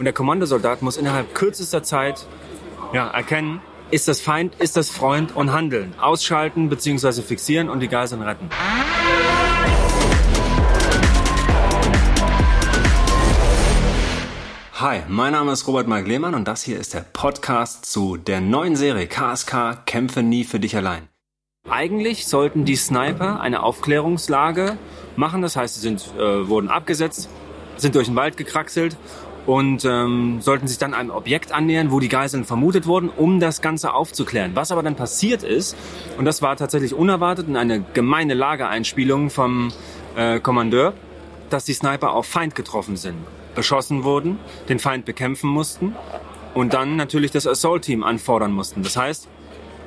[0.00, 2.26] Und der Kommandosoldat muss innerhalb kürzester Zeit
[2.94, 3.60] ja, erkennen,
[3.90, 5.92] ist das Feind, ist das Freund und handeln.
[6.00, 7.20] Ausschalten bzw.
[7.20, 8.48] fixieren und die Geiseln retten.
[14.72, 18.40] Hi, mein Name ist Robert Mark Lehmann und das hier ist der Podcast zu der
[18.40, 21.08] neuen Serie KSK Kämpfe nie für dich allein.
[21.68, 24.78] Eigentlich sollten die Sniper eine Aufklärungslage
[25.16, 27.28] machen, das heißt, sie sind, äh, wurden abgesetzt,
[27.76, 28.96] sind durch den Wald gekraxelt
[29.46, 33.62] und ähm, sollten sich dann einem Objekt annähern, wo die Geiseln vermutet wurden, um das
[33.62, 34.52] Ganze aufzuklären.
[34.54, 35.76] Was aber dann passiert ist,
[36.18, 39.72] und das war tatsächlich unerwartet und eine gemeine Lagereinspielung vom
[40.16, 40.94] äh, Kommandeur,
[41.48, 43.16] dass die Sniper auf Feind getroffen sind,
[43.54, 44.38] beschossen wurden,
[44.68, 45.94] den Feind bekämpfen mussten
[46.54, 48.82] und dann natürlich das Assault-Team anfordern mussten.
[48.82, 49.28] Das heißt,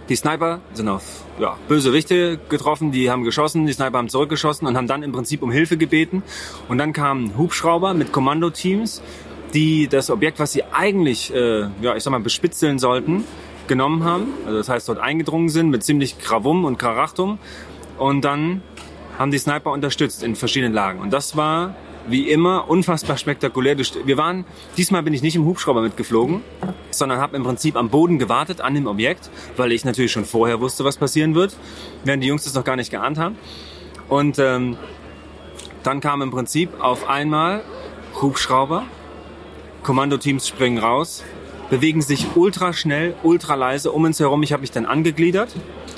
[0.09, 4.67] die Sniper sind auf ja, böse Wichte getroffen, die haben geschossen, die Sniper haben zurückgeschossen
[4.67, 6.23] und haben dann im Prinzip um Hilfe gebeten.
[6.67, 9.01] Und dann kamen Hubschrauber mit Kommandoteams
[9.53, 13.23] die das Objekt, was sie eigentlich, äh, ja, ich sag mal, bespitzeln sollten,
[13.67, 14.27] genommen haben.
[14.45, 17.37] Also das heißt, dort eingedrungen sind mit ziemlich Krawum und Karachtum.
[17.97, 18.61] Und dann
[19.17, 20.99] haben die Sniper unterstützt in verschiedenen Lagen.
[20.99, 21.75] Und das war
[22.07, 23.77] wie immer unfassbar spektakulär.
[23.77, 24.45] Wir waren,
[24.75, 26.41] diesmal bin ich nicht im Hubschrauber mitgeflogen,
[26.91, 30.59] sondern habe im Prinzip am Boden gewartet an dem Objekt, weil ich natürlich schon vorher
[30.59, 31.55] wusste, was passieren wird,
[32.03, 33.37] während die Jungs das noch gar nicht geahnt haben.
[34.09, 34.75] Und ähm,
[35.83, 37.63] dann kam im Prinzip auf einmal
[38.21, 38.83] Hubschrauber
[39.83, 41.23] Kommandoteams springen raus,
[41.69, 44.41] bewegen sich ultra schnell, ultra leise um uns herum.
[44.43, 45.53] Ich habe mich dann angegliedert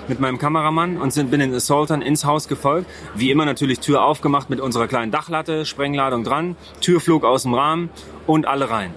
[0.08, 2.90] mit meinem Kameramann und sind, bin den Assaultern ins Haus gefolgt.
[3.16, 7.54] Wie immer natürlich Tür aufgemacht mit unserer kleinen Dachlatte, Sprengladung dran, Tür flog aus dem
[7.54, 7.90] Rahmen
[8.28, 8.94] und alle rein.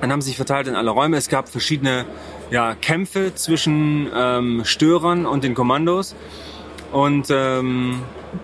[0.00, 1.16] Dann haben sie sich verteilt in alle Räume.
[1.16, 2.04] Es gab verschiedene
[2.50, 6.14] ja, Kämpfe zwischen ähm, Störern und den Kommandos.
[6.92, 8.00] Und ähm,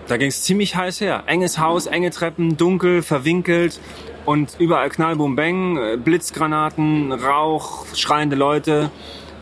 [0.07, 1.23] da ging es ziemlich heiß her.
[1.27, 3.79] Enges Haus, enge Treppen, dunkel, verwinkelt
[4.25, 8.91] und überall Knall, Boom, Bang, äh, Blitzgranaten, Rauch, schreiende Leute.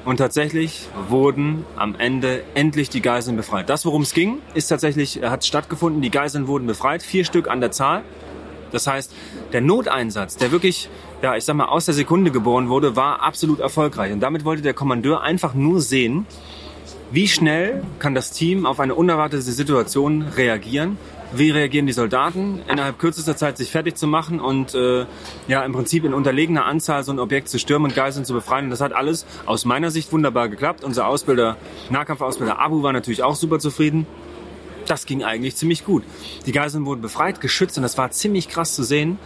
[0.05, 3.69] Und tatsächlich wurden am Ende endlich die Geiseln befreit.
[3.69, 6.01] Das, worum es ging, ist tatsächlich, hat stattgefunden.
[6.01, 8.03] Die Geiseln wurden befreit, vier Stück an der Zahl.
[8.73, 9.13] Das heißt,
[9.53, 10.89] der Noteinsatz, der wirklich,
[11.21, 14.11] ja, ich sag mal, aus der Sekunde geboren wurde, war absolut erfolgreich.
[14.11, 16.25] Und damit wollte der Kommandeur einfach nur sehen,
[17.11, 20.97] wie schnell kann das Team auf eine unerwartete Situation reagieren
[21.35, 25.05] wie reagieren die Soldaten, innerhalb kürzester Zeit sich fertig zu machen und äh,
[25.47, 28.65] ja im Prinzip in unterlegener Anzahl so ein Objekt zu stürmen und Geiseln zu befreien.
[28.65, 30.83] Und das hat alles aus meiner Sicht wunderbar geklappt.
[30.83, 31.57] Unser Ausbilder,
[31.89, 34.05] Nahkampfausbilder Abu war natürlich auch super zufrieden.
[34.85, 36.03] Das ging eigentlich ziemlich gut.
[36.45, 39.17] Die Geiseln wurden befreit, geschützt und das war ziemlich krass zu sehen,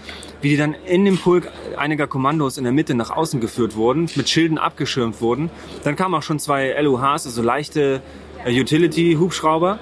[0.41, 4.07] wie die dann in dem Pulk einiger Kommandos in der Mitte nach außen geführt wurden,
[4.16, 5.50] mit Schilden abgeschirmt wurden.
[5.84, 8.01] Dann kamen auch schon zwei LUHs, also leichte
[8.45, 9.79] äh, Utility-Hubschrauber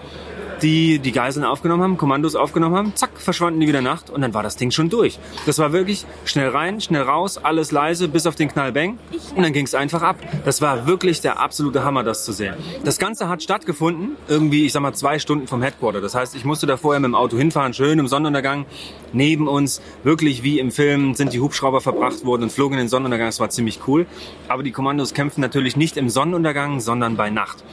[0.62, 4.34] die die Geiseln aufgenommen haben, Kommandos aufgenommen haben, zack, verschwanden die wieder Nacht und dann
[4.34, 5.20] war das Ding schon durch.
[5.46, 8.98] Das war wirklich schnell rein, schnell raus, alles leise, bis auf den Knallbang
[9.36, 10.18] und dann ging es einfach ab.
[10.44, 12.56] Das war wirklich der absolute Hammer, das zu sehen.
[12.84, 16.02] Das Ganze hat stattgefunden, irgendwie, ich sag mal, zwei Stunden vom Headquarter.
[16.02, 18.66] Das heißt, ich musste da vorher mit dem Auto hinfahren, schön im Sonnenuntergang.
[19.14, 22.90] Neben uns, wirklich wie im Film, sind die Hubschrauber verbracht worden und flogen in den
[22.90, 23.28] Sonnenuntergang.
[23.28, 24.06] Das war ziemlich cool.
[24.48, 27.64] Aber die Kommandos kämpfen natürlich nicht im Sonnenuntergang, sondern bei Nacht.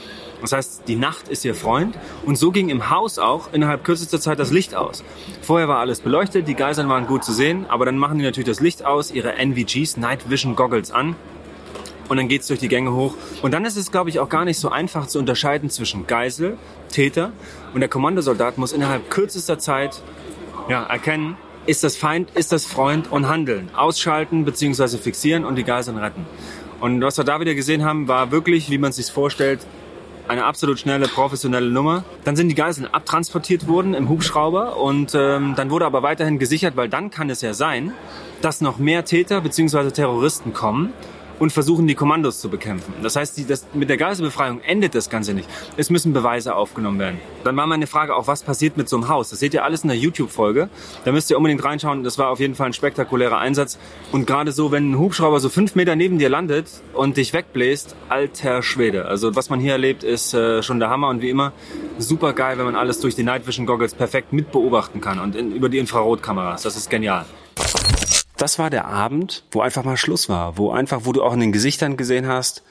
[0.43, 4.21] Das heißt, die Nacht ist ihr Freund und so ging im Haus auch innerhalb kürzester
[4.21, 5.03] Zeit das Licht aus.
[5.41, 8.49] Vorher war alles beleuchtet, die Geiseln waren gut zu sehen, aber dann machen die natürlich
[8.49, 11.17] das Licht aus, ihre NVGs, Night Vision Goggles an
[12.09, 13.15] und dann geht's durch die Gänge hoch.
[13.41, 16.59] Und dann ist es, glaube ich, auch gar nicht so einfach zu unterscheiden zwischen Geisel,
[16.91, 17.33] Täter
[17.73, 20.03] und der Kommandosoldat muss innerhalb kürzester Zeit
[20.69, 21.37] ja, erkennen,
[21.67, 23.71] ist das Feind, ist das Freund und handeln.
[23.75, 24.99] Ausschalten bzw.
[24.99, 26.27] fixieren und die Geiseln retten.
[26.81, 29.61] Und was wir da wieder gesehen haben, war wirklich, wie man es sich vorstellt,
[30.29, 32.05] eine absolut schnelle, professionelle Nummer.
[32.25, 36.77] Dann sind die Geiseln abtransportiert worden im Hubschrauber und ähm, dann wurde aber weiterhin gesichert,
[36.77, 37.93] weil dann kann es ja sein,
[38.41, 39.91] dass noch mehr Täter bzw.
[39.91, 40.93] Terroristen kommen
[41.43, 42.95] und versuchen, die Kommandos zu bekämpfen.
[43.03, 45.49] Das heißt, die, das, mit der Geiselbefreiung endet das Ganze nicht.
[45.77, 47.19] Es müssen Beweise aufgenommen werden.
[47.43, 49.31] Dann war meine Frage auch, was passiert mit so einem Haus?
[49.31, 50.69] Das seht ihr alles in der YouTube-Folge.
[51.05, 52.05] Da müsst ihr unbedingt reinschauen.
[52.05, 53.77] Das war auf jeden Fall ein spektakulärer Einsatz.
[54.13, 57.97] Und gerade so, wenn ein Hubschrauber so fünf Meter neben dir landet und dich wegbläst,
[58.09, 59.07] alter Schwede.
[59.07, 61.09] Also was man hier erlebt, ist äh, schon der Hammer.
[61.09, 61.53] Und wie immer,
[61.99, 65.35] super geil, wenn man alles durch die Night Vision Goggles perfekt mit beobachten kann und
[65.35, 66.63] in, über die Infrarotkameras.
[66.63, 67.27] Das ist genial
[68.37, 71.41] das war der Abend, wo einfach mal Schluss war, wo einfach, wo du auch in
[71.41, 72.63] den Gesichtern gesehen hast,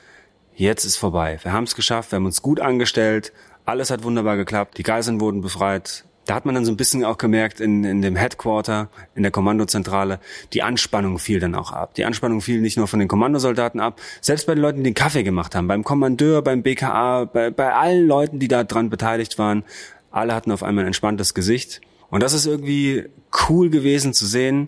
[0.55, 1.39] jetzt ist vorbei.
[1.43, 3.31] Wir haben es geschafft, wir haben uns gut angestellt,
[3.65, 6.05] alles hat wunderbar geklappt, die Geiseln wurden befreit.
[6.25, 9.31] Da hat man dann so ein bisschen auch gemerkt in, in dem Headquarter, in der
[9.31, 10.19] Kommandozentrale,
[10.53, 11.95] die Anspannung fiel dann auch ab.
[11.95, 14.93] Die Anspannung fiel nicht nur von den Kommandosoldaten ab, selbst bei den Leuten, die den
[14.93, 19.39] Kaffee gemacht haben, beim Kommandeur, beim BKA, bei, bei allen Leuten, die da dran beteiligt
[19.39, 19.63] waren,
[20.11, 21.81] alle hatten auf einmal ein entspanntes Gesicht.
[22.09, 23.05] Und das ist irgendwie
[23.49, 24.67] cool gewesen zu sehen,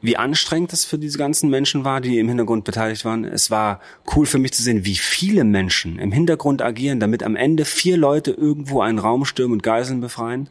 [0.00, 3.24] wie anstrengend das für diese ganzen Menschen war, die im Hintergrund beteiligt waren.
[3.24, 3.80] Es war
[4.14, 7.96] cool für mich zu sehen, wie viele Menschen im Hintergrund agieren, damit am Ende vier
[7.96, 10.48] Leute irgendwo einen Raum stürmen und Geiseln befreien.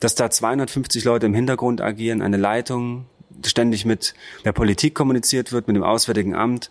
[0.00, 3.06] Dass da 250 Leute im Hintergrund agieren, eine Leitung
[3.46, 6.70] ständig mit der Politik kommuniziert wird, mit dem Auswärtigen Amt.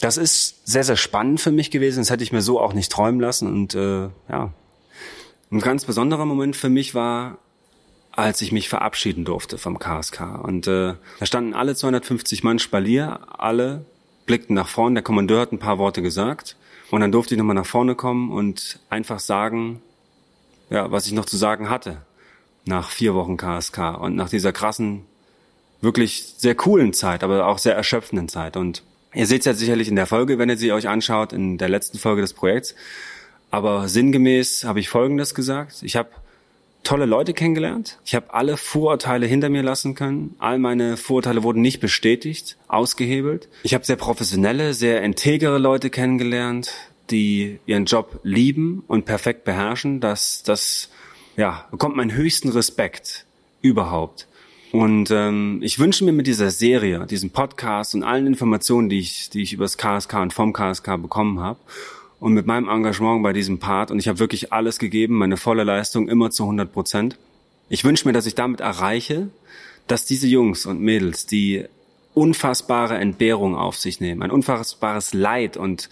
[0.00, 2.00] Das ist sehr, sehr spannend für mich gewesen.
[2.00, 3.48] Das hätte ich mir so auch nicht träumen lassen.
[3.48, 4.52] Und äh, ja,
[5.50, 7.38] ein ganz besonderer Moment für mich war,
[8.12, 10.42] als ich mich verabschieden durfte vom KSK.
[10.42, 13.84] Und äh, da standen alle 250 Mann Spalier, alle
[14.26, 16.56] blickten nach vorne, der Kommandeur hat ein paar Worte gesagt.
[16.90, 19.80] Und dann durfte ich nochmal nach vorne kommen und einfach sagen,
[20.70, 22.02] ja, was ich noch zu sagen hatte
[22.64, 25.04] nach vier Wochen KSK und nach dieser krassen,
[25.80, 28.56] wirklich sehr coolen Zeit, aber auch sehr erschöpfenden Zeit.
[28.56, 28.82] Und
[29.14, 31.68] ihr seht es ja sicherlich in der Folge, wenn ihr sie euch anschaut, in der
[31.68, 32.74] letzten Folge des Projekts.
[33.50, 35.82] Aber sinngemäß habe ich Folgendes gesagt.
[35.82, 36.10] Ich habe
[36.82, 37.98] tolle Leute kennengelernt.
[38.04, 40.34] Ich habe alle Vorurteile hinter mir lassen können.
[40.38, 43.48] All meine Vorurteile wurden nicht bestätigt, ausgehebelt.
[43.62, 46.72] Ich habe sehr professionelle, sehr integere Leute kennengelernt,
[47.10, 50.00] die ihren Job lieben und perfekt beherrschen.
[50.00, 50.90] Das, das
[51.36, 53.26] ja, bekommt meinen höchsten Respekt
[53.62, 54.26] überhaupt.
[54.72, 59.30] Und ähm, ich wünsche mir mit dieser Serie, diesem Podcast und allen Informationen, die ich,
[59.30, 61.58] die ich über das KSK und vom KSK bekommen habe,
[62.20, 65.64] und mit meinem Engagement bei diesem Part und ich habe wirklich alles gegeben, meine volle
[65.64, 67.18] Leistung immer zu 100 Prozent.
[67.68, 69.30] Ich wünsche mir, dass ich damit erreiche,
[69.86, 71.64] dass diese Jungs und Mädels, die
[72.14, 75.88] unfassbare Entbehrung auf sich nehmen, ein unfassbares Leid und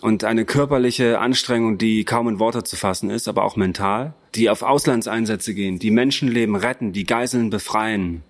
[0.00, 4.50] und eine körperliche Anstrengung, die kaum in Worte zu fassen ist, aber auch mental, die
[4.50, 8.24] auf Auslandseinsätze gehen, die Menschenleben retten, die Geiseln befreien,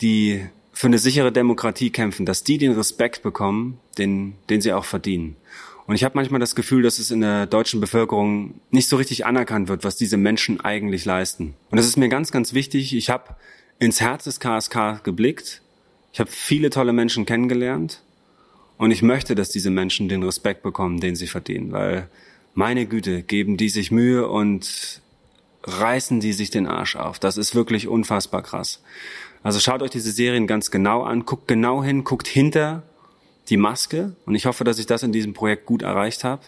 [0.00, 4.84] die für eine sichere Demokratie kämpfen, dass die den Respekt bekommen, den, den sie auch
[4.84, 5.36] verdienen.
[5.86, 9.26] Und ich habe manchmal das Gefühl, dass es in der deutschen Bevölkerung nicht so richtig
[9.26, 11.54] anerkannt wird, was diese Menschen eigentlich leisten.
[11.70, 12.94] Und das ist mir ganz, ganz wichtig.
[12.94, 13.36] Ich habe
[13.78, 15.60] ins Herz des KSK geblickt.
[16.12, 18.02] Ich habe viele tolle Menschen kennengelernt.
[18.78, 21.72] Und ich möchte, dass diese Menschen den Respekt bekommen, den sie verdienen.
[21.72, 22.08] Weil,
[22.54, 25.02] meine Güte, geben die sich Mühe und
[25.64, 27.18] reißen die sich den Arsch auf.
[27.18, 28.82] Das ist wirklich unfassbar krass.
[29.42, 32.82] Also schaut euch diese Serien ganz genau an, guckt genau hin, guckt hinter
[33.48, 36.42] die Maske und ich hoffe, dass ich das in diesem Projekt gut erreicht habe.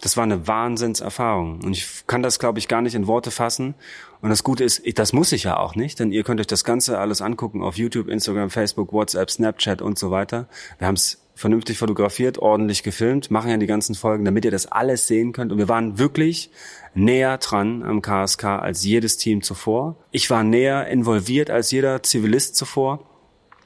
[0.00, 3.74] Das war eine Wahnsinnserfahrung und ich kann das, glaube ich, gar nicht in Worte fassen.
[4.20, 6.64] Und das Gute ist, das muss ich ja auch nicht, denn ihr könnt euch das
[6.64, 10.48] Ganze alles angucken auf YouTube, Instagram, Facebook, WhatsApp, Snapchat und so weiter.
[10.78, 14.66] Wir haben es vernünftig fotografiert, ordentlich gefilmt, machen ja die ganzen Folgen, damit ihr das
[14.66, 15.52] alles sehen könnt.
[15.52, 16.50] Und wir waren wirklich
[16.94, 19.96] näher dran am KSK als jedes Team zuvor.
[20.10, 23.00] Ich war näher involviert als jeder Zivilist zuvor.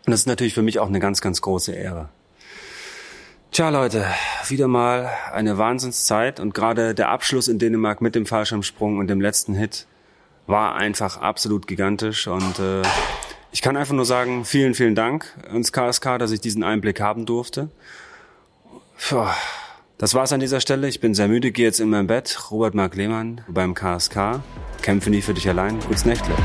[0.07, 2.09] Und das ist natürlich für mich auch eine ganz, ganz große Ehre.
[3.59, 4.07] Tja, Leute,
[4.47, 9.21] wieder mal eine Wahnsinnszeit und gerade der Abschluss in Dänemark mit dem Fallschirmsprung und dem
[9.21, 9.89] letzten Hit
[10.47, 12.83] war einfach absolut gigantisch und äh,
[13.51, 17.27] ich kann einfach nur sagen, vielen, vielen Dank ins KSK, dass ich diesen Einblick haben
[17.27, 17.69] durfte.
[19.09, 19.27] Puh,
[19.99, 20.87] das war's an dieser Stelle.
[20.87, 22.53] Ich bin sehr müde, gehe jetzt in mein Bett.
[22.53, 24.39] Robert Mark Lehmann beim KSK.
[24.83, 25.81] Kämpfe nie für dich allein.
[25.81, 26.37] Gutes Nächtle.